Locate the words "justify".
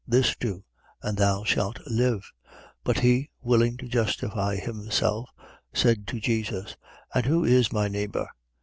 3.87-4.55